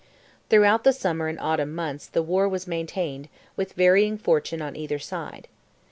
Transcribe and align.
Throughout 0.49 0.83
the 0.83 0.93
summer 0.93 1.27
and 1.27 1.39
autumn 1.39 1.75
months 1.75 2.07
the 2.07 2.23
war 2.23 2.49
was 2.49 2.65
maintained, 2.65 3.29
with 3.55 3.73
varying 3.73 4.17
fortune 4.17 4.59
on 4.59 4.75
either 4.75 4.97
side. 4.97 5.47